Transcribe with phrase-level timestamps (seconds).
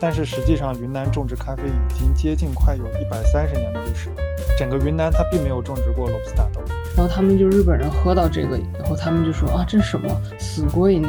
[0.00, 4.16] 但是实际上，云南种植咖啡已经接近快有一百三十年的历史了。
[4.58, 6.60] 整个云南它并没有种植过罗布斯塔豆。
[6.96, 10.08] 然后他们就日本人喝到这个以后，他们就说啊，这是什么
[10.38, 11.08] 死贵呢？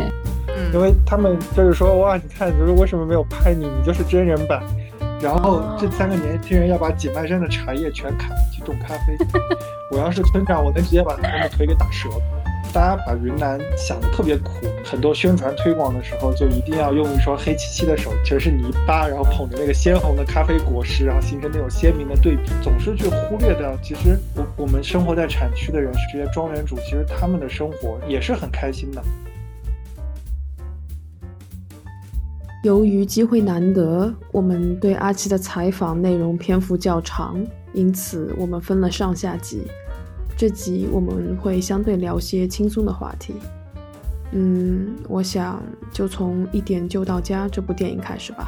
[0.74, 3.66] 因为他们就是说哇，你看，就是为什么没有拍你？
[3.66, 4.62] 你就是真人版。
[5.22, 9.18] 然后这三个年轻人要把井迈山的茶叶全砍了去种咖啡。
[9.92, 12.10] 我要是村长，我能直接把他们的腿给打折。
[12.74, 14.52] 大家把云南想的特别苦，
[14.86, 29.04] 很多宣传推广的时候就一定要用一双黑漆漆的手，全是泥巴，然后捧着那个鲜红的咖啡果实，然后形成那种鲜明的对比，总是去忽略掉，其实我我们生活在产区的人，这些庄园主，其实他们的生活也是很开心的。
[32.64, 39.64] 由于机会难得，我们对阿奇的采访内容篇幅较长，因此我们分了上下集。
[40.42, 43.36] 这集我们会相对聊些轻松的话题，
[44.32, 45.62] 嗯，我想
[45.92, 48.48] 就从《一点就到家》这部电影开始吧。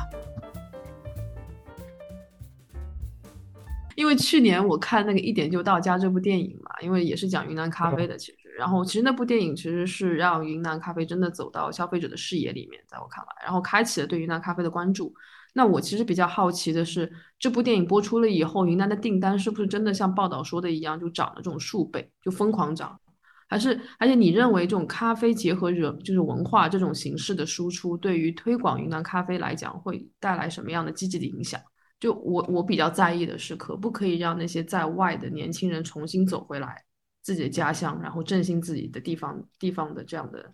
[3.93, 15.13] 因为去年我看那个《一点就到家》这部电影嘛，因为也是讲云南咖啡的，其实，然后其实那部电影其实是让云南咖啡真的走到消费者的视野里面，在我看来，然后开启了对云南咖啡的关注。
[15.53, 22.99] 那我其实比较好奇的是，这部电影播出了以后，云南的订单是不是真的像报道说的一样，就涨了这种数倍，就疯狂涨？
[23.47, 31.61] 还是而且你认为这种咖啡结合人就是文化这种形式的输出，对于推广云南咖啡来讲，会带来什么样的积极的影响？
[31.99, 36.83] 就我我比较在意的是，可不可以让那些在外的年轻人重新走回来
[37.21, 40.51] 自己的家乡，然后振兴自己的地方地方的这样的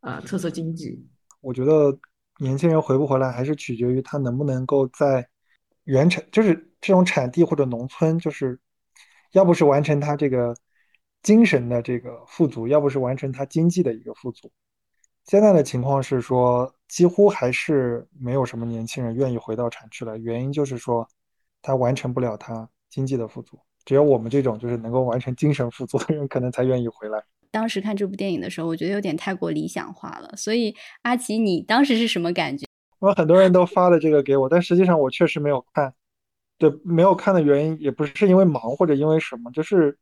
[0.00, 1.02] 呃特色经济？
[1.40, 1.98] 我觉得。
[2.38, 5.28] 年轻人回不回来，还是取决于他能不能够在
[5.84, 8.58] 原产，就是这种产地或者农村，就是
[9.32, 10.56] 要不是完成他这个
[11.22, 14.50] 精神的这个富足，要不是完成他经济的一个富足。
[15.24, 21.08] 现在的情况是说，几乎还是没有什么年轻人愿意回到产区来，原因就是说
[21.62, 23.58] 他完成不了他经济的富足。
[23.86, 27.22] 只有我们这种就是能够完成精神富足的人，可能才愿意回来。
[27.54, 30.28] 当时看这部电影的时候，我觉得有点太过理想化了。
[30.36, 32.66] 所以阿奇，你当时是什么感觉？
[32.98, 35.94] 我很多人都发了这个给我，但实际上我确实没有看。
[36.58, 39.96] 对，没有看的原因也不是因为忙或者因为什么，就是，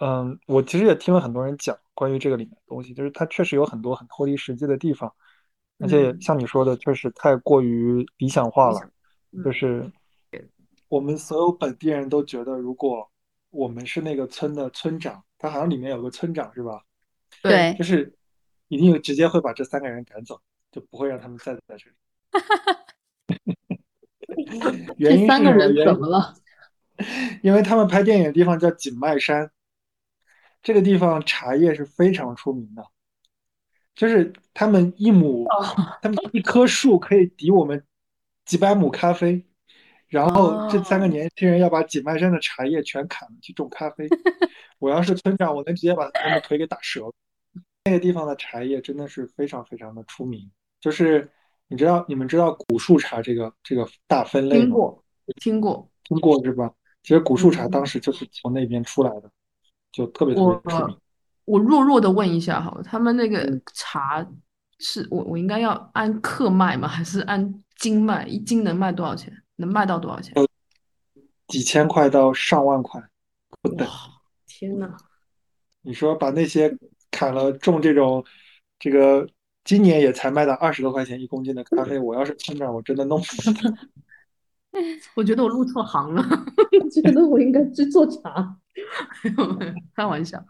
[0.00, 5.10] 嗯，我其实也听了很多人讲关于这个里面的东西，就是它确实有很多很脱离实际的地方，
[5.78, 8.80] 而且像你说的，确实太过于理想化了。
[9.42, 9.90] 就是
[10.88, 13.08] 我们所有本地人都觉得，如果
[13.50, 16.82] 我们是那个村的村长，他好像里面有个村长是吧？
[17.42, 18.14] 对，就是
[18.68, 20.40] 一定直接会把这三个人赶走，
[20.70, 21.96] 就不会让他们再在这里。
[24.98, 26.34] 这三个人怎么了？
[27.42, 29.50] 因为他们拍电影的地方叫景迈山，
[30.62, 32.84] 这个地方茶叶是非常出名的，
[33.94, 35.46] 就是他们一亩，
[36.02, 37.84] 他们一棵树可以抵我们
[38.44, 39.44] 几百亩咖啡。
[40.08, 44.08] 然后这三个年轻人要把景迈山的茶叶全砍了去种咖啡。
[44.78, 47.12] 我要是村长，我能直接把他们的腿给打折了。
[47.84, 51.28] 那个地方的茶叶真的是非常非常的出名，就是
[51.68, 54.62] 你知道你们知道古树茶这个这个大分类吗？
[54.62, 55.04] 听过，
[55.40, 56.70] 听过，听过是吧？
[57.02, 59.30] 其实古树茶当时就是从那边出来的，
[59.90, 60.96] 就特别特别出名。
[61.44, 64.26] 我弱弱的问一下哈，他们那个茶
[64.78, 66.86] 是我我应该要按克卖吗？
[66.86, 68.26] 还是按斤卖？
[68.26, 69.32] 一斤能卖多少钱？
[69.58, 70.34] 能卖到多少钱？
[71.46, 73.02] 几千块到上万块
[73.62, 73.86] 不等。
[74.46, 74.96] 天呐，
[75.82, 76.76] 你说把那些
[77.10, 78.24] 砍了种这种，
[78.78, 79.28] 这个
[79.64, 83.72] 今年也才卖到二十多块钱一公斤的咖啡，我要是村长，我真的弄死他。
[85.16, 86.22] 我觉得我入错行了，
[86.84, 88.56] 我觉得我应该去做茶。
[89.96, 90.44] 开玩笑。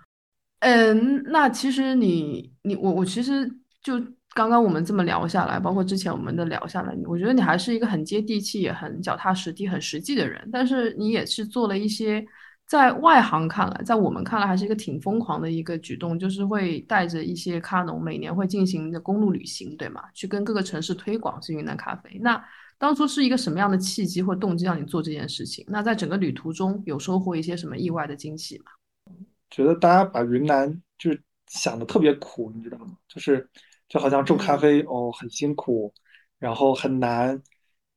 [0.61, 3.49] 嗯，那其实你你我我其实
[3.81, 4.03] 就
[4.39, 10.49] 刚刚我们这么聊下来，包括之前我们的聊下来，我觉得你还是一个很接地气、也很脚踏实地、很实际的人。
[10.53, 12.25] 但是你也是做了一些。
[12.69, 20.03] 在外行看来，在我们看来还是一个挺疯狂的一个举动，就是会带着一些咖农每年会进行的公路旅行，对吗？
[20.13, 22.19] 去跟各个城市推广是云南咖啡。
[22.21, 22.39] 那
[22.77, 25.65] 当初是一个什么样的契机或动机让你做这件事情？
[25.67, 29.17] 那在整个旅途中有收获一些什么意外的惊喜吗？
[29.49, 32.93] 觉得大家把云南就是想的特别苦，你知道吗？
[33.09, 33.49] 就是
[33.89, 35.93] 就好像种咖啡哦很辛苦，
[36.39, 37.43] 然后很难，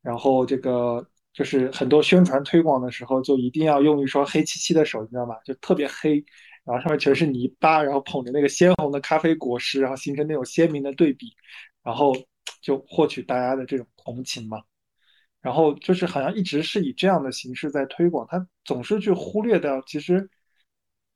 [0.02, 1.06] 然后这个。
[1.34, 5.34] 就是很多宣传推广的时候，就一定要用一双黑漆漆的手，你知道吗？
[5.46, 6.22] 就特别黑，
[6.62, 11.34] 然后上面全是泥巴，然后捧着那个鲜红的咖啡果实，然后形成那种鲜明的对比，
[11.82, 12.14] 然后
[12.60, 14.58] 就获取大家的这种同情嘛。
[15.40, 20.28] 然后就是好像一直是以这样的形式在推广，他总是去忽略掉，其实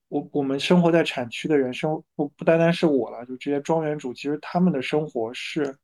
[0.08, 5.76] 我我们生活在产区的人生不不单单是我了，就这些庄园主，其实他们的生活是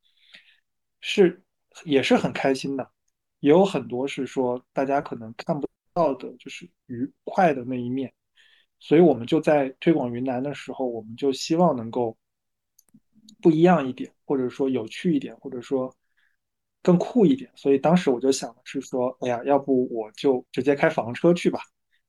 [1.01, 1.41] 是
[1.83, 2.89] 也是很开心的。
[3.41, 8.13] 也有很多是说大家可能看不到的，就是愉快的那一面。
[8.79, 12.17] 所以我们就在推广云南的时候，我们就希望能够
[13.41, 15.93] 不一样一点，或者说有趣一点，或者说
[16.81, 17.51] 更酷一点。
[17.55, 21.59] 所以当时我就想的是说，哎呀，要不我就直接开房车去吧，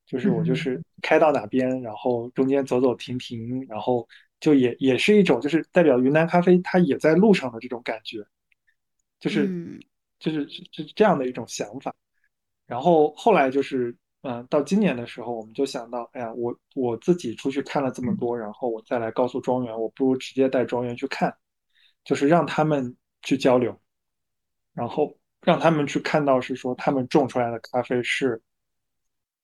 [0.05, 4.07] 就是我就是开到哪边，然后中间走走停停，然后
[4.39, 8.25] 就也也是一种就是代表云南咖啡它也在路上的这种感觉，
[9.19, 9.79] 就是
[10.19, 11.93] 就是就是这样的一种想法。
[12.65, 13.95] 然后后来就是。
[14.27, 21.31] 嗯，到今年的时候，我们就想到，哎呀，我我自己出去看了这么多，然后我再来告诉庄园，我不如直接带庄园去看，
[22.03, 23.79] 就是让他们去交流，
[24.73, 28.41] 然后让他们去看到是说他们种出来的咖啡是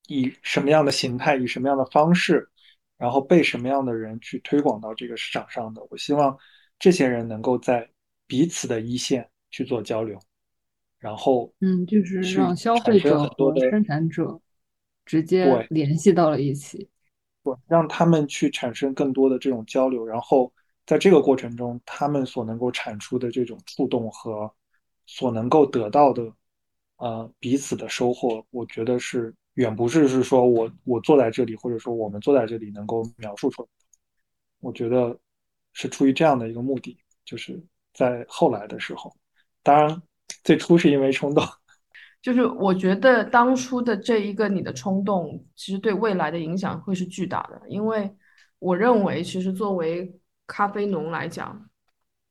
[0.07, 2.49] 以什么样的形态，以什么样的方式，
[2.97, 5.81] 然后被什么样的人去推广到这个市场上的。
[5.89, 6.37] 我希望
[6.79, 7.89] 这些人能够在
[8.27, 10.19] 彼此的一线去做交流，
[10.99, 14.39] 然后嗯，就是让消费者和生产者。
[15.03, 16.87] 直接联系到了一起，
[17.43, 20.53] 对，让他们去产生更多的这种交流，然后
[20.85, 24.49] 在这个过程中，他们所能够产出的这种触动和
[25.07, 26.31] 所能够得到的，
[26.97, 33.67] 呃，彼此的收获，我觉得是远不是是说我我坐在这里，或者说我们坐在这里能够描述出来。
[34.59, 35.17] 我觉得
[35.73, 37.63] 是出于这样的一个目的，就是
[37.93, 39.15] 在后来的时候，
[39.63, 40.01] 当然
[40.43, 41.45] 最初是因为冲动。
[42.21, 47.61] 就是我觉得当初的这一个你的冲动，其实对未来的影响会是巨大的。
[47.67, 48.15] 因为
[48.59, 51.67] 我认为，其实作为咖啡农来讲，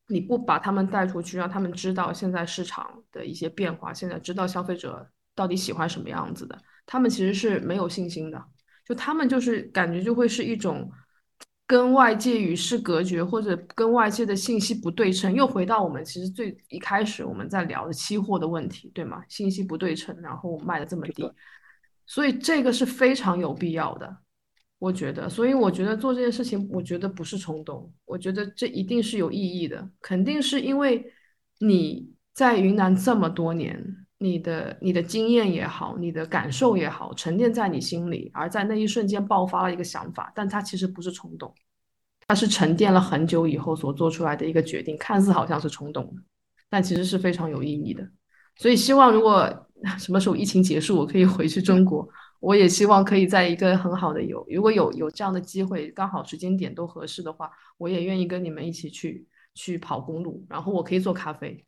[0.07, 5.05] 你不把他们带出去，让他们知道现在市场的一些变化，现在知道消费者
[5.35, 6.57] 到底喜欢什么样子的，
[6.91, 8.43] 他们其实是没有信心的。
[8.85, 10.91] 就他们就是感觉就会是一种。
[11.67, 19.23] 跟外界与世隔绝，或者跟外界的信息不对称，又回到我们其实最一开始我们在聊的期货的问题，对吗？
[19.29, 21.23] 信息不对称，然后卖的这么低，
[22.05, 24.17] 所以这个是非常有必要的，
[24.79, 25.29] 我觉得。
[25.29, 31.05] 所以我觉得做这件事情，我觉得不是冲动，我觉得这一定是有意义的，肯定是因为
[31.59, 41.51] 你在云南这么多年，你的你的经验也好，你的感受也好，沉淀在你心里，而在那一瞬间爆发了一个想法，但它其实不是冲动。
[42.27, 46.15] 它是沉淀了很久以后所做出来的一个决定，看似好像是冲动，
[46.69, 48.07] 但其实是非常有意义的。
[48.57, 52.07] 所以希望如果 什么时候疫情结束，我可以回去中国，
[52.39, 61.65] 我也希望可以在一个很好的有，如果有有这样的机会，刚好时间点都合适的话，我也愿意跟你们一起去去跑公路，然后我可以做咖啡。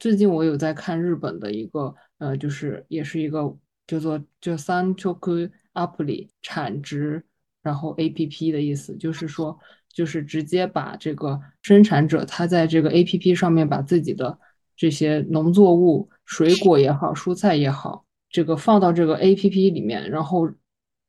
[0.00, 3.56] 最近我有在看日本的一个，呃，就是也是一个
[3.86, 7.24] 叫做叫三 choku apply 产值，
[7.62, 9.56] 然后 A P P 的意思，就是说。
[9.92, 14.38] 就是直接把这个生产者他在这个 A P P 上面把自己的
[14.76, 20.48] 这些农作物、水果也好、蔬菜也好，这个放到这个 A P P 里面，然后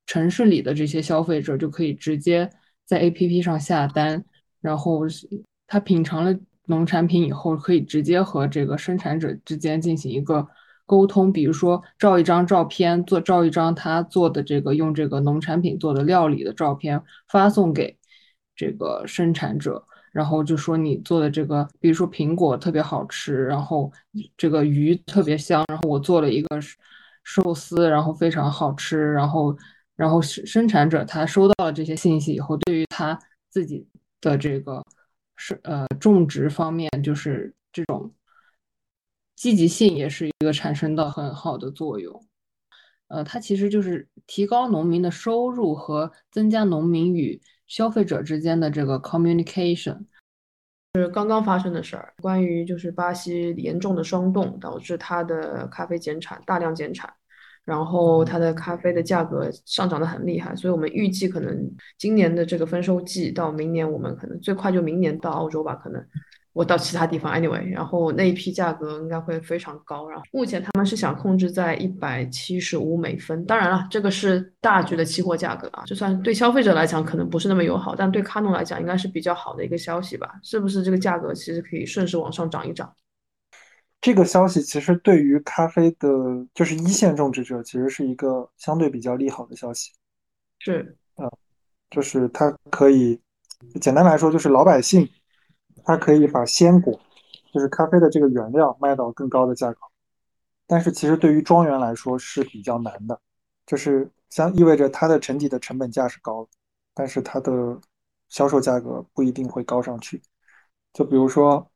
[0.08, 2.50] 城市里的这些消费者就可以直接
[2.84, 4.26] 在 A P P 上下单，
[4.62, 5.02] 然后
[5.68, 6.36] 他品尝了
[6.72, 10.48] 农产品以后，可以直接和这个生产者之间进行一个
[10.88, 17.98] 沟通，比如说照一张照片，做照一张他做的这个用这个农产品做的料理的照片，发送给。
[18.54, 23.92] 这个生产者，然后就说你做的这个，比如说苹果特别好吃，然后
[24.38, 26.48] 这个鱼特别香，然后我做了一个
[27.24, 29.58] 寿司，然后非常好吃，然后
[29.96, 33.18] 然后生产者他收到了这些信息以后，对于他
[33.50, 33.88] 自己
[34.20, 34.84] 的这个
[35.44, 38.14] 是呃种植方面，就是这种
[39.36, 42.24] 积极性也是一个产生的很好的作用。
[43.08, 50.06] 呃，它其实就是提高农民的收入和增加农民与消费者之间的这个 communication，
[50.94, 52.14] 是刚刚发生的事儿。
[52.22, 57.12] 关于就是巴西严重的霜冻导致它的咖啡减产，大量减产，
[57.66, 60.56] 然后它的咖啡的价格上涨的很厉害。
[60.56, 61.58] 所以我们预计可能
[61.98, 66.04] 今年的这个丰收季到明年，我们可能最快就明年到澳洲吧，可能。
[66.54, 70.10] 我到其他地方，anyway，然后那一批价格应该会非常高。
[70.10, 73.46] 然后目前他们是想控制在一百七十五美分。
[73.46, 80.38] 当然了，这个是大局的期货价格啊，就算对消费者来讲可能不是那么友好，但对卡农来讲应该是比较好的一个消息吧？
[80.44, 82.94] 是不是这个价格其实可以顺势往上涨一涨？
[84.02, 86.10] 这个消息其实对于咖啡的，
[86.54, 89.92] 就是一线种植者，其实是一个相对比较利好的消息。
[90.60, 91.32] 是，嗯，
[91.90, 93.22] 就是它可以，
[93.80, 95.08] 简单来说就是老百姓。
[95.84, 97.00] 他可以把鲜果，
[97.52, 99.80] 就是咖啡的这个原料卖到更高的价格，
[100.68, 103.20] 但是其实对于庄园来说是比较难的，
[103.66, 106.48] 就是相意味着它的整体的成本价是高，
[106.94, 107.80] 但是它的
[108.30, 110.22] 销售价格不一定会高上去。
[110.94, 111.71] 就比如说，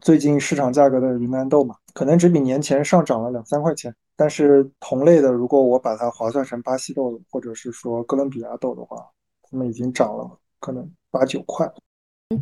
[0.00, 8.96] 最近市场价格的云南豆嘛，可能只比年前上涨了两三块钱，但是同类的，如果我把它划算成巴西豆或者是说哥伦比亚豆的话，
[9.42, 11.70] 它们已经涨了可能八九块。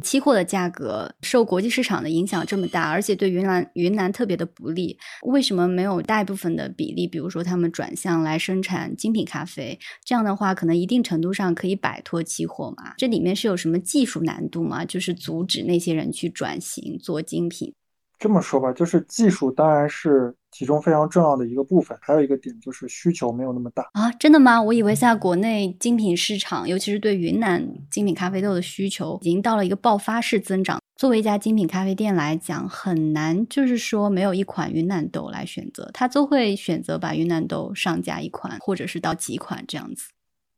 [0.03, 9.79] 期货的价格受国际市场的影响这么大，而且对云南云南特别的不利，为什么没有大部分的比例，比如说他们转向来生产精品咖啡？
[10.05, 12.95] 这样的话，可能一定程度上可以摆脱期货嘛？
[12.99, 14.85] 这里面是有什么技术难度吗？
[14.85, 17.73] 就是阻止那些人去转型做精品？
[18.19, 24.11] 这么说吧，就是技术当然是其中非常重要的一个部分，还有一个点就是需求没有那么大啊！
[24.13, 24.61] 真的吗？
[24.61, 30.81] 我以为现在国内精品市场，尤其是对云南精品咖啡豆的需求，已经到了一个爆发式增长。
[30.97, 40.09] 作为一家精品咖啡店来讲，很难就是说没有一款云南豆来选择，他都会选择把云南豆上架一款，或者是到几款这样子。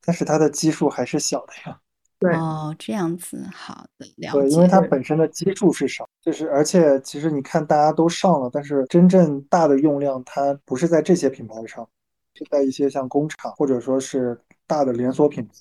[0.02, 1.78] 但是它的基数还是小的呀。
[2.20, 4.40] 对哦，这样子，好的，了解。
[4.40, 11.88] 对，因为它本身的基数是少，就是而且其实你看大家都上了，但是真正大的用量它不是在这些品牌上，
[12.34, 15.54] 是在一些像工厂或者说是大的连锁品牌。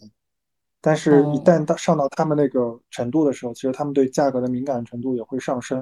[0.82, 5.82] 但是，一旦到上到他们那个程度的时候，其实他们对价格的敏感程度也会上升。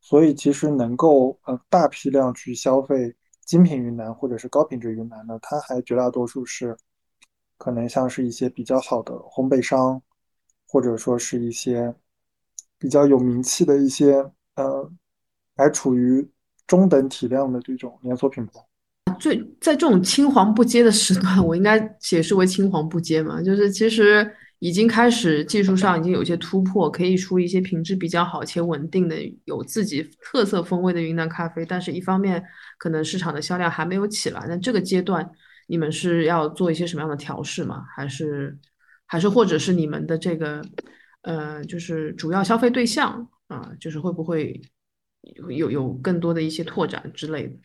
[0.00, 3.12] 所以，其实能够呃大批量去消费
[3.44, 6.76] 精品云南或者是高品质云南的，它还绝大多数是。
[7.58, 10.00] 可能像是一些比较好的烘焙商，
[10.68, 11.94] 或者说是一些
[12.78, 14.12] 比较有名气的一些
[14.56, 14.90] 呃，
[15.56, 16.28] 还处于
[16.66, 18.52] 中等体量的这种连锁品牌。
[19.18, 23.40] 最在这种青黄不接的时段， 我应该解释为青黄不接嘛？
[23.40, 31.64] 就是其实已经开始技术上已经有些突破，可以出一些品质比较好且稳定的、有自己特色风味的云南咖啡。
[31.64, 32.44] 但是，一方面
[32.76, 35.30] 可能市场的销量还没有起来，那这个阶段。
[35.68, 37.84] 你们是要做一些什么样的调试吗？
[37.94, 38.56] 还是，
[39.04, 40.62] 还是或者是你们的这个，
[41.22, 44.60] 呃，就是主要消费对象啊，就是会不会
[45.50, 47.56] 有有更多的一些拓展之类的？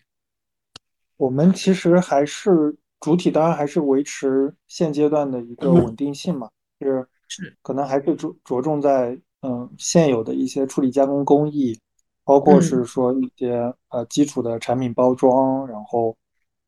[1.17, 11.79] 我们其实还是主体，当然还是维持现阶段的一个稳定性嘛，就是是，可能还是着着重在嗯现有的一些处理加工工艺，
[12.23, 16.17] 包括是说一些呃基础的产品包装，然后。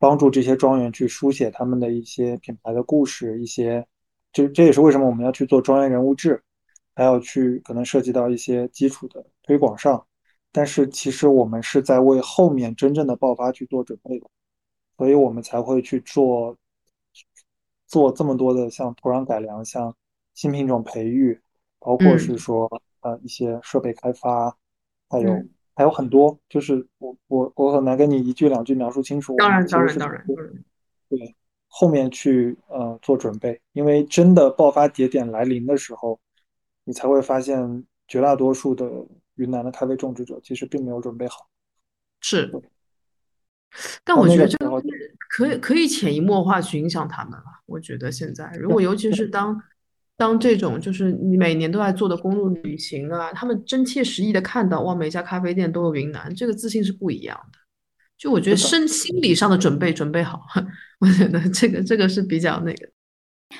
[0.03, 3.87] 帮助这些庄园去书写他们的一些品牌的故事，一些，
[4.33, 6.43] 就这也是为什么我们要去做庄园人物志，
[6.93, 10.05] 还要去可能涉及到一些基础的推广上。
[10.51, 14.27] 但是其实我们是在为后面真正的爆发去做准备的，
[14.97, 16.57] 所以我们才会去做
[17.87, 19.95] 做这么多的像土壤改良、像
[20.33, 21.39] 新品种培育，
[21.79, 22.69] 包括是说
[22.99, 24.53] 呃一些设备开发，
[25.07, 25.31] 还有。
[25.75, 29.35] 还有很多，就是我我我很难跟你一句两句描述清楚。
[29.37, 30.25] 当然当然当然，
[31.09, 31.35] 对，
[31.67, 36.19] 后面去呃做准备，因为真的爆发节点来临的时候，
[36.83, 38.89] 你才会发现绝大多数的
[39.35, 41.47] 云南的咖啡种植者其实并没有准备好。
[42.21, 42.51] 是，
[44.03, 44.83] 但我觉得这个
[45.29, 47.45] 可以可以潜移默化去影响他们了。
[47.65, 49.61] 我觉得现在，如果尤其是当。
[50.23, 57.59] 当这种就是你每年都在做的公路旅行啊，他们真切实意的看到哇，每家咖啡店都有云南，这个自信是不一样的。
[58.17, 60.39] 就我觉得身心理上的准备准备好，
[61.01, 62.87] 我觉得这个这个是比较那个。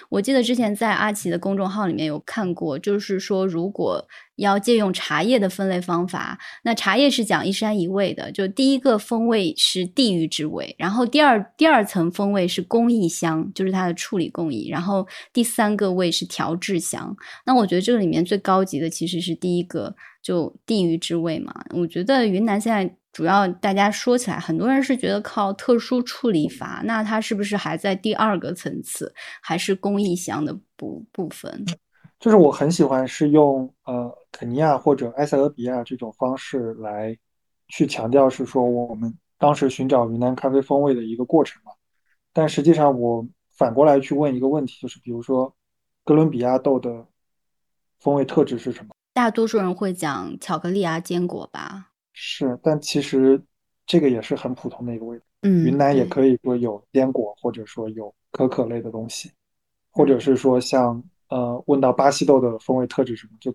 [0.10, 17.16] 我记得之前在阿奇的公众号里面有看过，就是说如果要借用茶叶的分类方法，那茶叶是讲一山一味的，就第一个风味是地域之味，然后第二第二层风味是工艺香，就是它的处理工艺，然后第三个味是调制香。
[17.46, 21.54] 那我觉得这个里面最高级的其实是第一个，就地域之味嘛。
[21.76, 22.96] 我觉得云南现在。
[23.13, 31.63] 主要大家说起来，很多人是觉得靠特殊处理法，那它是不是还在第二个层次，还是工艺香的部部分？
[32.20, 37.15] 就是我很喜欢是用呃肯尼亚或者埃塞俄比亚这种方式来
[37.67, 41.72] 去强调，是说我们当时寻找云南咖啡风味的一个过程嘛。
[42.32, 45.53] 但实际上我反过来去问一个问题，就是比如说
[46.03, 47.05] 哥伦比亚豆的
[48.00, 48.89] 风味特质是什么？
[49.13, 51.89] 大多数人会讲巧克力啊、坚果吧。
[52.25, 53.42] 是，但其实
[53.86, 55.25] 这个也是很普通的一个味道。
[55.42, 59.30] 嗯，云南也可以说有坚果，或者说有可可类的东西，
[59.92, 63.53] 或者是说像呃，问到巴西豆的风味特质什么，就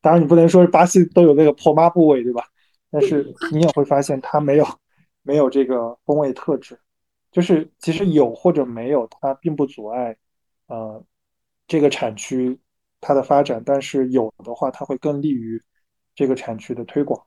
[0.00, 2.42] 当然你不能说是巴西都有那个破抹布味，对吧？
[2.90, 4.66] 但是你也会发现它没有
[5.22, 6.80] 没有这个风味特质，
[7.30, 10.16] 就是其实有或者没有，它并不阻碍
[10.68, 11.04] 呃
[11.66, 12.58] 这个产区
[12.98, 15.62] 它的发展，但是有的话，它会更利于
[16.14, 17.22] 这个产区的推广。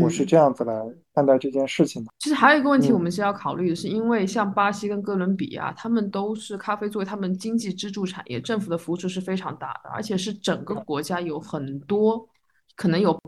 [0.00, 0.74] 我是这样子来
[1.14, 2.10] 看待这件事情的。
[2.20, 12.28] 其实还有一个问题，我们是要考虑的，是因为像巴西跟哥伦比亚，他们都是咖啡作为他们经济支柱产业，政府的扶持是非常大的，而且是整个国家有很多
[12.76, 13.18] 可能有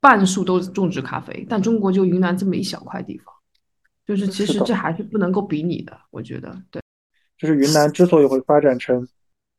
[0.00, 3.32] 半数都种植咖啡，但中国就云南这么一小块地方，
[4.04, 6.82] 就是其实这还是不能够比拟的，我觉得对。
[7.38, 9.06] 就是云南之所以会发展成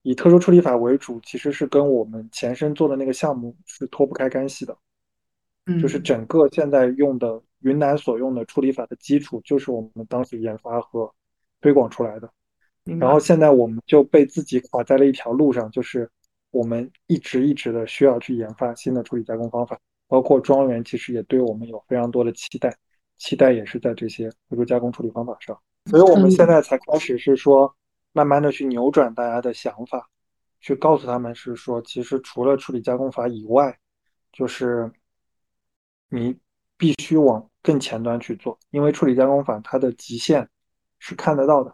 [0.02, 4.78] 以特殊处理法为主，其实是跟我们前身做的那个项目是脱不开干系的。
[5.66, 11.12] 嗯，就是整个现在用的云南所用的处理法的基础，就是我们当时研发和
[11.62, 12.30] 推广出来的。
[13.00, 16.10] 然后现在我们就被自己卡在了一条路上，就是
[16.52, 19.80] 我们一直一直的需要去研发新的处理加工方法，
[20.10, 22.76] 包括庄园其实也对我们有非常多的期待，
[23.18, 25.58] 期待也是在这些特殊加工处理方法上。
[25.90, 27.74] 所以我们现在才开始是说，
[28.12, 30.10] 慢慢的去扭转大家的想法，
[30.60, 33.78] 去告诉他们是说，其实除了处理加工法以外，
[34.34, 34.92] 就是
[36.14, 36.38] 你
[36.78, 40.48] 必须往更前端去做，因为处理加工法它的极限
[41.00, 41.74] 是看得到的。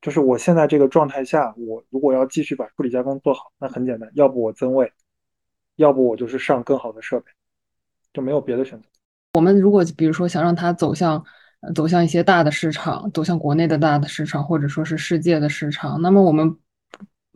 [0.00, 4.92] 就是我现在这个状态下，我如果要继续把处理加工做好，那很简单，要不我增位，
[5.76, 7.26] 要不我就是上更好的设备，
[8.12, 8.88] 就没有别的选择。
[9.34, 11.24] 我们如果比如说想让它走向
[11.72, 16.56] 走向一些大的市场，走向国内的大的市场，或者说是世界的市场，那么我们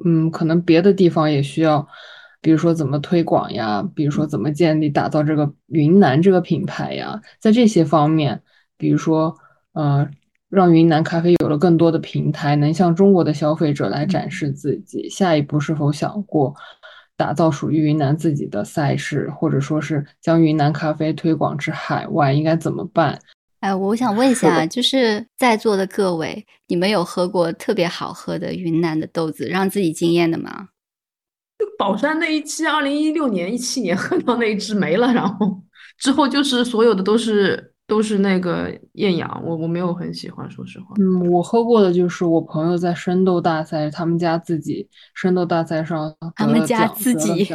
[0.04, 1.86] 嗯，可能别的地方也需要，
[2.46, 8.40] 比如说怎么推广呀，比如说怎么建立打造这个云南这个品牌呀，在这些方面，
[8.78, 9.36] 比如说
[9.72, 10.08] 呃。
[10.48, 15.08] 让云南咖啡有了更多的平台，能向中国的消费者来展示自己。
[15.08, 16.54] 下一步是否想过
[17.16, 23.18] 打造属于云南自己的赛事，或者说是将云南咖啡推广至海外，应该怎么办？
[23.58, 30.68] 哎，我想问一下，就是在座的各位，你们有喝过特别好喝的云南的豆子，让自己惊艳的吗？
[31.76, 35.62] 就宝山那一期，二零一六年、一七年 喝到那一支没了，然后
[35.98, 37.72] 之后就是所有的都是。
[37.88, 40.86] 都是那个艳阳，我我没有很喜欢，说实话。
[40.98, 47.48] 嗯，我喝过的就是我朋友在生豆大赛，他们家自己生豆大赛上他们家自己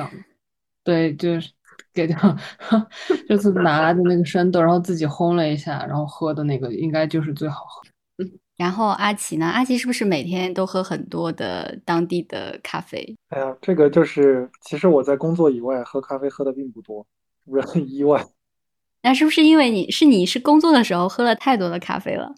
[0.86, 1.52] 对，就是
[1.94, 2.34] 给他
[3.28, 8.26] 就是拿的那个生豆，然后自己烘了一下，然后喝的那个应该就是最好喝。
[8.62, 9.48] 然后阿奇呢？
[9.48, 13.18] 阿奇是不是每天都喝很多的当地的咖啡？
[13.30, 17.04] 哎呀，这个就是其实我在工作以外喝咖啡喝的并不多，
[17.44, 18.24] 不是很意外。
[19.02, 22.36] 那是不是因为你是你是工作的时候喝了太多的咖啡了？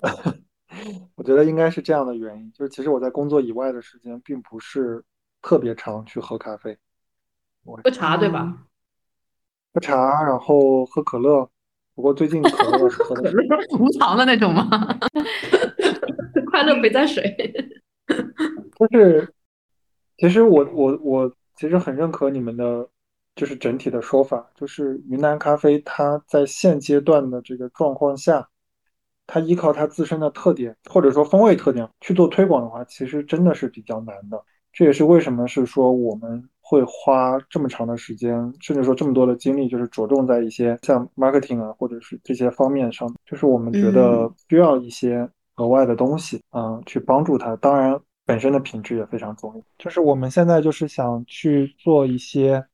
[1.14, 5.02] 我觉得应该是这样的原因，就是其实我在工作以外的时间并不是
[5.40, 6.76] 特别常去喝咖啡，
[7.64, 8.54] 喝茶对吧？
[9.72, 11.48] 喝茶，然后喝可乐，
[11.96, 13.32] 不过最近可乐是喝的
[13.80, 14.68] 无糖的那种吗？
[16.52, 17.34] 快乐肥仔水。
[18.78, 19.28] 就是，
[20.18, 22.88] 其实我我我其实很认可你们的。
[23.34, 28.48] 就是整体的说法，就是云南咖啡它在现阶段的这个状况下，
[29.26, 34.42] 它依靠它自身的特点或者说风味特点去做推广的话，其实真的是比较难的。
[34.72, 47.54] 这也是为什么是说我们会花这么长的时间，甚至说这么多的精力，就是着重在一些像 marketing 啊，或者是这些方面上，就是我们觉得需要一些额外的东西，嗯，去帮助他。
[47.56, 49.62] 当然，本身的品质也非常重要。
[49.78, 52.64] 就是我们现在就是想去做一些。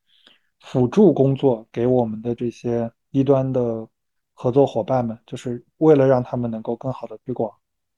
[0.64, 3.84] 辅助工作给我们的这些低端的
[4.32, 7.50] 合作伙伴们，就是为了让他们能够更好的推广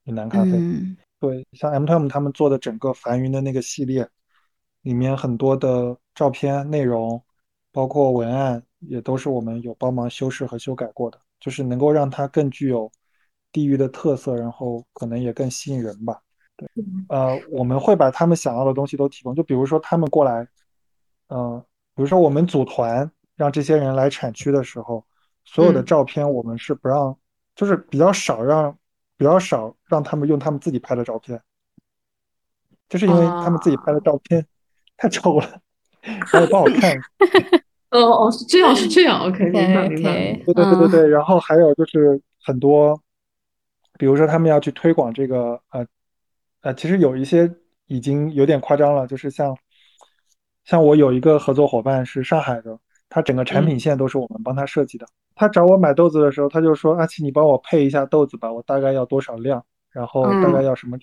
[0.04, 0.52] 云南咖啡。
[1.20, 4.08] 对，像 M to M 他们做的整个繁云的那个系列，
[4.84, 7.20] 里面很多的照片内容，
[7.72, 12.88] 包括文案，也都是我们有帮忙修饰和修改过的，就是能够让它更具有
[13.50, 16.20] 地域的特色，然后可能也更吸引人吧。
[16.56, 16.68] 对，
[17.08, 20.46] 呃，我们会把他们想要的东西都提供，就比如说他们过来，
[21.26, 21.60] 嗯。
[21.96, 25.06] 比如说，我们组团让这些人来产区的时候，
[25.44, 27.16] 所有的照片我们是不让，
[27.54, 28.76] 就是比较少让，
[29.16, 31.40] 比较少让他们用他们自己拍的照片，
[32.88, 34.44] 就是因为他们自己拍的照片
[35.04, 35.60] 太丑了，
[36.24, 36.98] 还有不好看。
[37.92, 39.20] 哦哦，是这样，是这样。
[39.20, 40.32] OK，明白明白。
[40.46, 41.08] 对对对对对。
[41.08, 42.98] 然后还有就是很多，
[43.98, 45.86] 比如说他们要去推广这个，呃
[46.62, 47.52] 呃，其实有一些
[47.86, 49.54] 已经有点夸张了，就是像。
[50.64, 52.78] 像我有一个合作伙伴是上海的，
[53.10, 55.06] 他整个产品线都是我们帮他设计的。
[55.34, 59.62] 他找我买豆子的时候，他就说：“阿奇，你帮我配一下豆子吧，我大概要多少量，
[59.92, 60.96] 然后大概要什么。”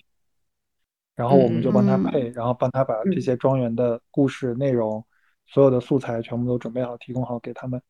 [1.22, 5.06] 然后我们就帮他配，然后帮他把这些庄园的故事内容、
[5.46, 7.80] 所有的素材全部都准备好，提供好给他们。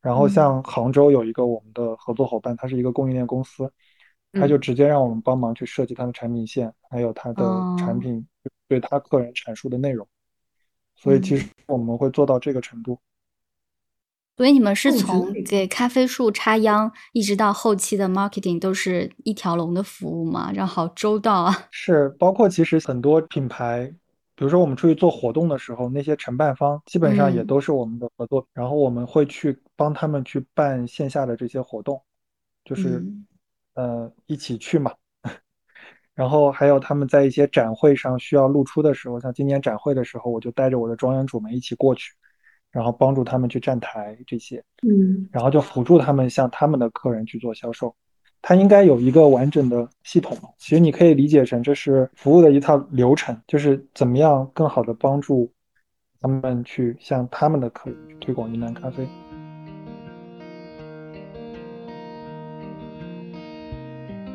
[0.00, 3.72] 然后像杭州有一个我们的合作伙伴，他是一个供应链公司，
[4.34, 7.42] 他就直接让我们帮忙去设计他的产品线，还有他的
[7.76, 8.24] 产品
[8.68, 10.06] 对他客人阐述的内容。
[10.94, 13.00] 所以其实我们会做到这个程度。
[14.40, 20.50] 所以你们是从给咖啡树插秧，一直到后期的 marketing 都是一条龙的服务吗？
[20.54, 21.54] 然后好周到啊！
[21.70, 23.84] 是，包括其实很多品牌，
[24.34, 32.00] 比如说我们出去做活动的时候，那些承办方基本上也都是我们的合作，然后我们会去帮他们去办线下的这些活动，
[32.64, 33.04] 就是
[33.74, 34.90] 呃一起去嘛。
[36.16, 42.14] 然后还有他们在一些展会上需要露出的时候，像今年展会的时候，我就带着我的庄园主们一起过去，
[42.70, 47.94] 然后帮助他们去站台这些，嗯，然后就辅助他们向他们的客人去做销售。
[48.42, 55.52] 它应该有一个完整的系统，其实你可以理解成这是服务的一套流程，就是怎么样更好的帮助
[56.20, 59.06] 他们去向他们的客人去推广云南咖啡。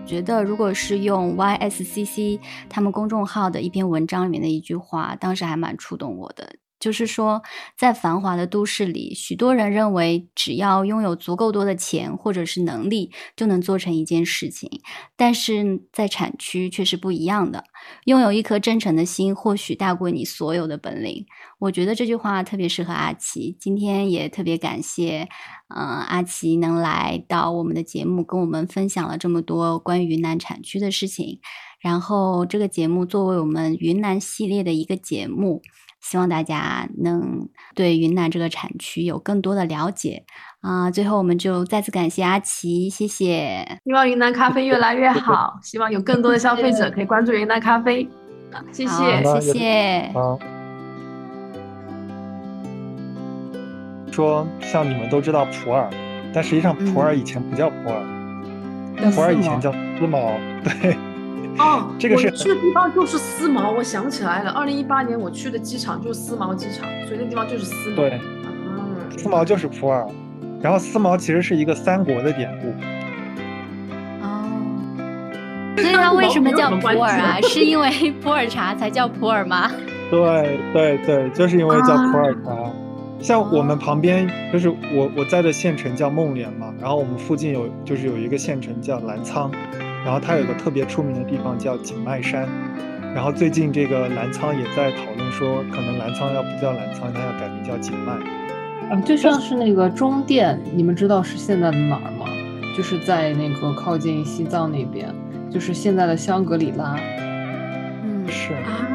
[0.06, 6.48] 觉得如果是用 YSCC 他们公众号的一篇文章里面的一句话，当时还蛮触动我的。
[6.80, 7.42] 就是说，
[7.78, 14.70] 在繁华的都市里，许多人认为只要拥有足够多的钱或者是能力，就能做成一件事情。
[15.16, 17.64] 但是在产区却是不一样的。
[18.06, 21.26] 拥有一颗真诚的心，或许大过你所有的本领。
[21.60, 23.56] 我觉得这句话特别适合阿奇。
[23.60, 25.30] 今天也特别感谢，
[25.74, 31.40] 嗯，阿奇能来到我们的节目，跟我们分享了这么多关于云南产区的事情。
[31.80, 35.62] 然后，这个节目作为我们云南系列的一个节目。
[36.08, 40.24] 希望大家能对云南这个产区有更多的了解
[40.62, 40.92] 啊！
[40.92, 43.80] 最后，我们就再次感谢阿奇，谢谢。
[43.84, 48.08] 希望云南咖啡越来越好，希望有更多的消费者可以关注云南咖啡。
[48.72, 50.12] 谢谢，谢谢。
[50.14, 50.38] 好。
[54.12, 55.90] 说像你们都知道普洱，
[56.32, 60.96] 但实际上普洱以前不叫普洱，普洱以前叫思茅，对。
[61.58, 67.96] 哦，这个是去的地方就是思茅，我想起来了，二零一八年我去的机场就是思茅机场，所以那地方就是思茅。
[67.96, 68.20] 对，
[69.18, 70.06] 思茅就是普洱，
[70.62, 72.68] 然后思茅其实是一个三国的典故。
[74.22, 74.52] 哦，
[75.78, 77.40] 所以它为什么叫普洱啊？
[77.44, 77.90] 是因为
[78.22, 79.72] 普洱茶才叫普洱吗？
[80.12, 82.52] 对对对，就是因为叫普洱茶。
[83.22, 89.50] 像我们旁边就是我我在的县城叫孟连嘛，然后我们附近有就是有一个县城叫澜沧。
[90.06, 92.48] 然后它有个特别出名的地方叫景迈山，
[93.16, 98.14] 然后最近这个澜沧也在讨论说，可能澜沧要不叫澜沧，它要改名叫景迈。
[98.92, 102.28] 嗯，就像是那个中甸，你们知道是现在的哪儿吗？
[102.78, 105.12] 就是在那个靠近西藏那边，
[105.50, 106.96] 就是现在的香格里拉。
[108.04, 108.86] 嗯，是啊，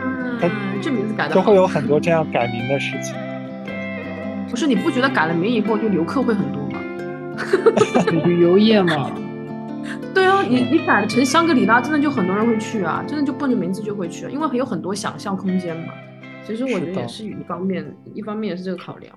[0.80, 3.16] 这名字改的都会有很多这样改名的事情。
[4.48, 6.78] 不是，你不觉得改了名以后就游客会很多吗？
[8.24, 9.10] 旅游业嘛。
[10.48, 15.92] 你你改成香格里拉，真的就很多人会去啊，真的就奔着名字就会去，因为有很多想象空间嘛。
[16.46, 19.16] 其实我觉得也是一方面，一方面也是这个考量。